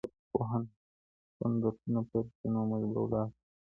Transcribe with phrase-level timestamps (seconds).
[0.07, 3.35] که پوهنتون درسونه پیل کړي نو موږ به ولاړ سو.